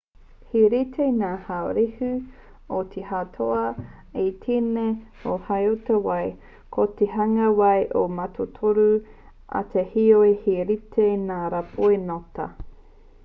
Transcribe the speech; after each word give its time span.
he 0.51 0.61
rite 0.73 0.95
ngā 1.17 1.27
haurehu 1.47 2.07
o 2.77 2.77
te 2.93 3.01
hauota 3.09 3.65
i 4.21 4.23
tēnā 4.45 4.85
o 5.33 5.35
te 5.43 5.45
hauota 5.49 5.97
wai 6.07 6.23
ko 6.77 6.85
te 7.01 7.09
hanga 7.17 7.49
wai 7.59 7.77
he 7.91 8.03
mātotoru 8.21 8.87
ake 9.61 9.83
heoi 9.93 10.33
he 10.47 10.57
rite 10.71 11.11
ngā 11.27 11.39
rāpoi 11.57 11.93
ngota 12.07 12.49